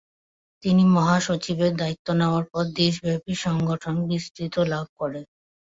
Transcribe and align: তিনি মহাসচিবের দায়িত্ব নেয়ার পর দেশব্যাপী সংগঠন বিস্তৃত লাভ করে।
তিনি 0.63 0.83
মহাসচিবের 0.95 1.73
দায়িত্ব 1.75 2.07
নেয়ার 2.13 2.45
পর 2.51 2.63
দেশব্যাপী 2.75 3.33
সংগঠন 3.45 3.95
বিস্তৃত 4.09 4.55
লাভ 4.71 4.85
করে। 4.99 5.21